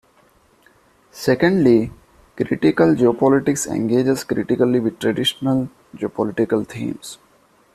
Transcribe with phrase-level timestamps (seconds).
[1.11, 1.91] Secondly,
[2.35, 7.19] critical geopolitics engages critically with 'traditional' geopolitical themes.